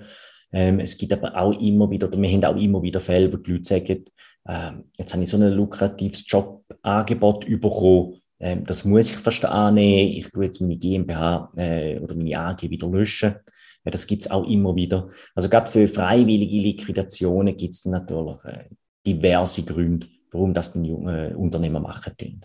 [0.51, 3.37] Ähm, es gibt aber auch immer wieder, oder wir haben auch immer wieder Fälle, wo
[3.37, 4.05] die Leute sagen,
[4.47, 10.13] ähm, jetzt habe ich so ein lukratives Jobangebot bekommen, ähm, das muss ich fast annehmen,
[10.13, 13.35] ich tue jetzt meine GmbH äh, oder meine AG wieder löschen.
[13.83, 15.09] Ja, das gibt's auch immer wieder.
[15.35, 18.65] Also gerade für freiwillige Liquidationen gibt's natürlich äh,
[19.05, 22.41] diverse Gründe, warum das die äh, Unternehmer machen tun.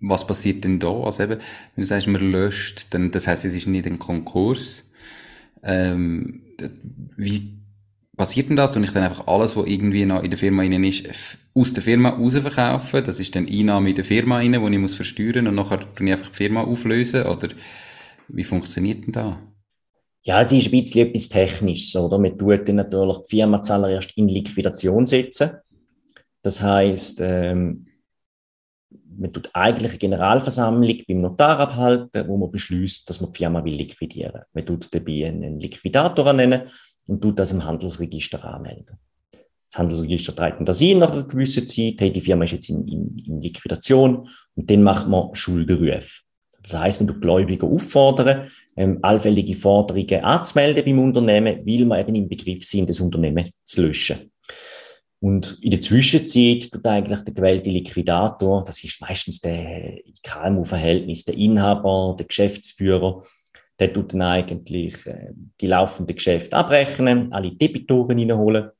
[0.00, 0.92] Was passiert denn da?
[0.92, 1.38] Also eben,
[1.74, 4.84] wenn du sagst, man löscht, dann, das heißt, es ist nicht ein Konkurs.
[5.62, 6.42] Ähm,
[7.16, 7.58] wie
[8.16, 8.76] passiert denn das?
[8.76, 11.82] Und ich dann einfach alles, was irgendwie noch in der Firma innen ist, aus der
[11.82, 13.04] Firma rausverkaufen?
[13.04, 16.12] Das ist dann Einnahme in der Firma rein, die ich muss versteuern und nachher tue
[16.12, 17.24] einfach die Firma auflösen?
[17.24, 17.48] Oder
[18.28, 19.34] wie funktioniert denn das?
[20.24, 22.16] Ja, es ist ein bisschen etwas Technisches, oder?
[22.18, 25.50] Man tut dann natürlich die Firma zuallererst in Liquidation setzen.
[26.42, 27.86] Das heißt, ähm,
[29.16, 33.64] man tut eigentlich eine Generalversammlung beim Notar abhalten, wo man beschließt, dass man die Firma
[33.64, 34.42] will liquidieren.
[34.52, 36.62] Man tut dabei einen Liquidator annennen
[37.06, 38.98] und tut das im Handelsregister anmelden.
[39.68, 42.86] Das Handelsregister trägt das ein nach einer gewissen Zeit, hey, die Firma ist jetzt in,
[42.86, 46.20] in, in Liquidation und dann macht man Schuldenrufe.
[46.62, 52.14] Das heißt, wenn du Gläubiger auffordern, ähm, allfällige Forderungen anzumelden beim Unternehmen, weil wir eben
[52.14, 54.31] im Begriff sind, das Unternehmen zu löschen.
[55.22, 61.36] Und in der Zwischenzeit tut eigentlich der gewählte Liquidator, das ist meistens der KMU-Verhältnis, der
[61.36, 63.22] Inhaber, der Geschäftsführer,
[63.78, 65.30] der tut dann eigentlich äh,
[65.60, 68.70] die laufenden Geschäfte abrechnen, alle Debitoren reinholen,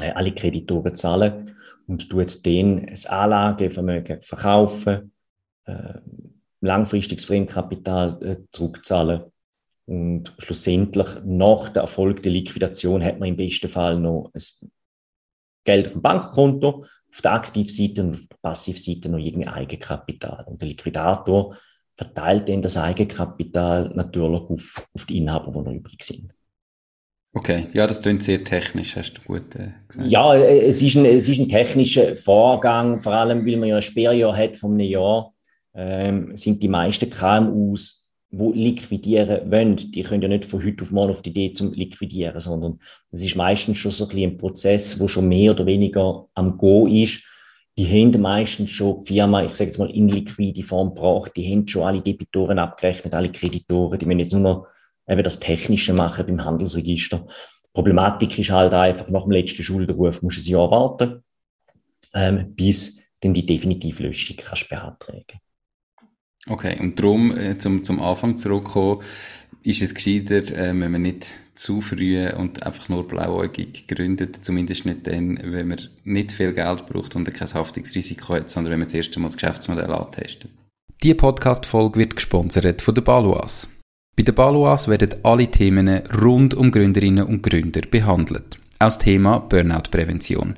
[0.00, 1.54] äh, alle Kreditoren zahlen
[1.86, 5.12] und tut dann das Anlagevermögen verkaufen,
[5.66, 5.98] äh,
[6.62, 9.24] langfristiges Fremdkapital äh, zurückzahlen.
[9.84, 14.70] Und schlussendlich nach der erfolgten Liquidation hat man im besten Fall noch ein
[15.68, 20.44] Geld auf dem Bankkonto, auf der Aktivseite und auf der Passivseite noch irgendein Eigenkapital.
[20.46, 21.56] Und der Liquidator
[21.94, 26.32] verteilt dann das Eigenkapital natürlich auf, auf die Inhaber, die noch übrig sind.
[27.34, 30.10] Okay, ja, das klingt sehr technisch, hast du gut äh, gesagt.
[30.10, 33.76] Ja, äh, es ist, ein, es ist ein technischer Vorgang, vor allem weil man ja
[33.76, 35.34] ein Sperrjahr hat von einem Jahr
[35.74, 40.90] ähm, sind die meisten KMUs, die liquidieren wollen, die können ja nicht von heute auf
[40.90, 42.78] morgen auf die Idee zum Liquidieren, sondern
[43.10, 46.86] es ist meistens schon so ein, ein Prozess, wo schon mehr oder weniger am Go
[46.86, 47.20] ist.
[47.78, 51.50] Die haben meistens schon die Firma, ich sage jetzt mal, in liquide Form gebracht, die
[51.50, 54.66] haben schon alle Debitoren abgerechnet, alle Kreditoren, die müssen jetzt nur noch
[55.08, 57.18] eben das Technische machen beim Handelsregister.
[57.18, 61.22] Die Problematik ist halt einfach, nach dem letzten Schuldenruf musst du ein Jahr warten,
[62.14, 65.40] ähm, bis dann die definitive Löschung kannst beantragen
[66.46, 69.02] Okay, und darum, äh, zum, zum Anfang zurückkommen,
[69.64, 74.86] ist es gescheiter, äh, wenn man nicht zu früh und einfach nur blauäugig gründet, zumindest
[74.86, 78.86] nicht dann, wenn man nicht viel Geld braucht und kein Haftungsrisiko hat, sondern wenn man
[78.86, 80.50] das erste Mal das Geschäftsmodell antestet.
[81.02, 83.68] Diese Podcast-Folge wird gesponsert von der Baluas.
[84.16, 85.88] Bei der Baluas werden alle Themen
[86.20, 88.58] rund um Gründerinnen und Gründer behandelt.
[88.78, 90.56] Auch das Thema Burnout-Prävention.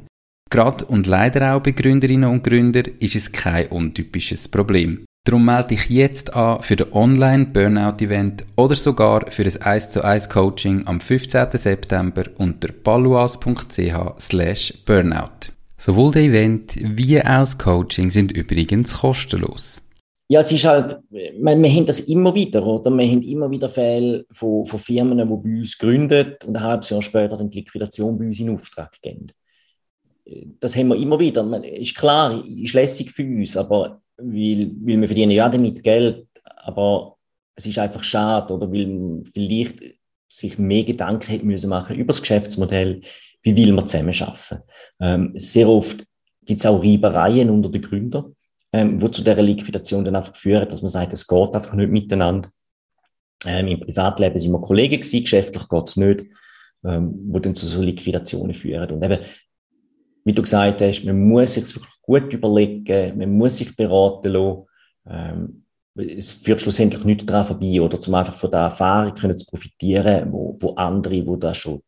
[0.50, 5.04] Gerade und leider auch bei Gründerinnen und Gründern ist es kein untypisches Problem.
[5.24, 10.30] Darum melde dich jetzt an für den Online-Burnout-Event oder sogar für das 1 zu 1
[10.30, 11.46] Coaching am 15.
[11.52, 15.52] September unter paluas.ch slash burnout.
[15.76, 19.82] Sowohl der Event wie auch das Coaching sind übrigens kostenlos.
[20.28, 22.90] Ja, es ist halt, wir, wir haben das immer wieder, oder?
[22.90, 26.88] Wir haben immer wieder Fälle von, von Firmen, die bei uns gründen und ein halbes
[26.88, 29.26] Jahr später dann die Liquidation bei uns in Auftrag geben.
[30.60, 31.44] Das haben wir immer wieder.
[31.64, 37.16] Ist klar, ist lässig für uns, aber weil, weil wir verdienen ja damit Geld, aber
[37.54, 38.70] es ist einfach schade, oder?
[38.72, 39.80] Weil vielleicht
[40.28, 43.00] sich mehr Gedanken hätte müssen machen über das Geschäftsmodell,
[43.42, 44.62] wie will man zusammen arbeiten.
[45.00, 46.04] Ähm, sehr oft
[46.44, 48.34] gibt es auch Reibereien unter den Gründern
[48.72, 51.90] ähm, wo zu der Liquidation dann einfach führen, dass man sagt, es geht einfach nicht
[51.90, 52.50] miteinander.
[53.44, 56.26] Ähm, Im Privatleben sind wir Kollegen gewesen, geschäftlich geht es nicht,
[56.84, 58.90] ähm, wo dann zu so Liquidationen führen.
[58.90, 59.18] Und eben,
[60.24, 64.66] wie du gesagt hast, man muss sich wirklich gut überlegen, man muss sich beraten lassen.
[65.08, 65.64] Ähm,
[65.96, 70.32] es führt schlussendlich nicht daran vorbei, oder zum einfach von der Erfahrung können zu profitieren,
[70.32, 71.82] wo, wo andere, wo das schon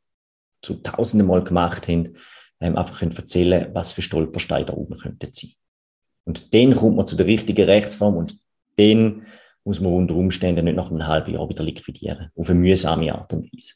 [0.61, 2.14] zu tausenden Mal gemacht haben,
[2.61, 5.51] ähm, einfach können erzählen, was für Stolpersteine da oben könnten sein.
[6.25, 8.37] Und dann kommt man zu der richtigen Rechtsform und
[8.77, 9.27] dann
[9.64, 12.31] muss man unter Umständen nicht nach einem halben Jahr wieder liquidieren.
[12.37, 13.75] Auf eine mühsame Art und Weise.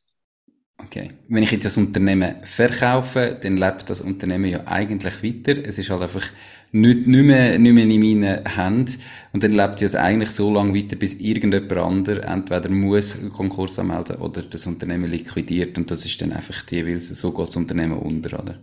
[0.79, 1.09] Okay.
[1.29, 5.61] Wenn ich jetzt das Unternehmen verkaufe, dann lebt das Unternehmen ja eigentlich weiter.
[5.65, 6.25] Es ist halt einfach
[6.73, 9.01] nicht, nicht, mehr, nicht mehr in meinen Händen.
[9.33, 14.17] Und dann lebt es eigentlich so lange weiter, bis irgendjemand anderes entweder muss Konkurs anmelden
[14.17, 15.79] oder das Unternehmen liquidiert.
[15.79, 18.59] Und das ist dann einfach die, weil so geht das Unternehmen unter, oder?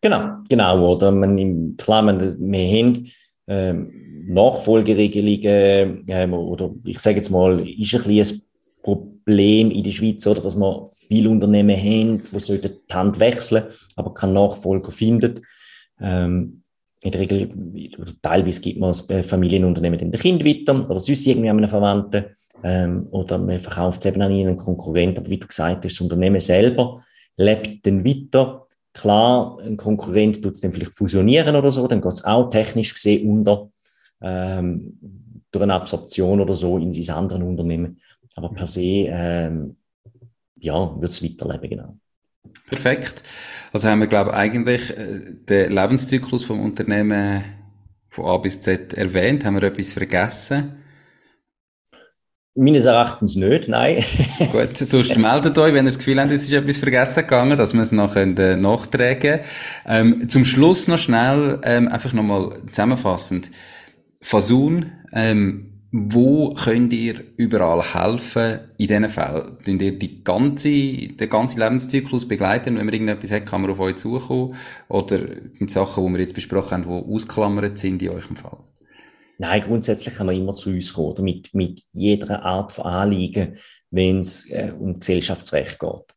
[0.00, 0.94] Genau, genau.
[0.94, 3.10] Oder man, klar, man, wir haben
[3.48, 3.90] ähm,
[4.28, 8.42] Nachfolgeregelungen, ähm, oder ich sage jetzt mal, ist ein bisschen
[8.84, 13.64] ein Problem in der Schweiz, oder, dass wir viele Unternehmen haben, die die Hand wechseln,
[13.96, 15.40] aber keinen Nachfolger finden.
[16.00, 16.62] Ähm,
[17.02, 17.50] in der Regel,
[18.22, 22.24] teilweise gibt man das Familienunternehmen den Kind weiter oder sonst irgendwie an einen Verwandten.
[22.62, 25.18] Ähm, oder man verkauft es eben an einen Konkurrenten.
[25.18, 27.02] Aber wie du gesagt hast, das Unternehmen selber
[27.36, 32.12] lebt dann weiter Klar, ein Konkurrent tut es dann vielleicht fusionieren oder so, dann geht
[32.12, 33.68] es auch technisch gesehen unter
[34.22, 34.98] ähm,
[35.50, 38.00] durch eine Absorption oder so in dieses anderen Unternehmen.
[38.34, 39.76] Aber per se, ähm,
[40.56, 41.98] ja, wird es weiterleben, genau.
[42.66, 43.22] Perfekt.
[43.72, 47.44] Also haben wir, glaube ich, eigentlich äh, den Lebenszyklus vom Unternehmen
[48.08, 49.44] von A bis Z erwähnt.
[49.44, 50.82] Haben wir etwas vergessen?
[52.58, 54.02] Meines Erachtens nicht, nein.
[54.52, 57.74] Gut, sonst meldet euch, wenn ihr das Gefühl habt, es ist etwas vergessen gegangen, dass
[57.74, 58.24] wir es noch äh,
[58.56, 59.40] nachtragen
[59.86, 63.50] ähm, Zum Schluss noch schnell, ähm, einfach nochmal zusammenfassend.
[64.22, 69.58] Fasun, ähm, wo könnt ihr überall helfen in diesen Fällen?
[69.64, 72.76] Könnt ihr die ganze, den ganzen Lebenszyklus begleiten?
[72.76, 74.54] Wenn man irgendetwas hat, kann man auf euch zukommen?
[74.88, 75.20] Oder
[75.58, 78.58] sind Sachen, die wir jetzt besprochen haben, die ausklammert sind in eurem Fall?
[79.38, 83.58] Nein, grundsätzlich kann man immer zu uns kommen, oder mit, mit jeder Art von Anliegen,
[83.90, 86.14] wenn es äh, um Gesellschaftsrecht geht.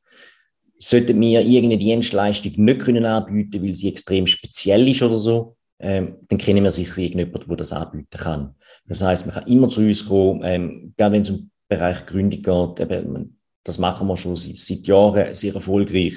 [0.78, 6.16] Sollten wir irgendeine Dienstleistung nicht können anbieten, weil sie extrem speziell ist oder so, ähm,
[6.28, 8.56] dann kennen wir sicher irgendjemanden, der das anbieten kann.
[8.90, 12.06] Das heißt, man kann immer zu uns kommen, ähm, gerade wenn es um den Bereich
[12.08, 16.16] Gründung geht, eben, das machen wir schon seit, seit Jahren sehr erfolgreich.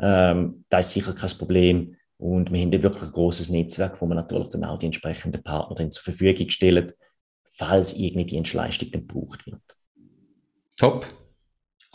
[0.00, 1.94] Ähm, da ist sicher kein Problem.
[2.16, 5.42] Und wir haben da wirklich ein großes Netzwerk, wo wir natürlich dann auch die entsprechenden
[5.42, 6.92] Partner zur Verfügung stellen,
[7.56, 9.60] falls irgendeine Dienstleistung dann gebraucht wird.
[10.76, 11.06] Top.